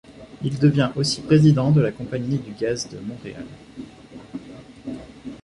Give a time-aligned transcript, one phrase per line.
[0.41, 3.45] Il devient aussi président de la Compagnie du gaz de Montréal.